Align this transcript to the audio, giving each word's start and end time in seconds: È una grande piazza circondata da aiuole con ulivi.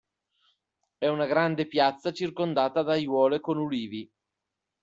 È 0.97 1.05
una 1.07 1.27
grande 1.27 1.67
piazza 1.67 2.11
circondata 2.11 2.81
da 2.81 2.93
aiuole 2.93 3.39
con 3.39 3.57
ulivi. 3.59 4.11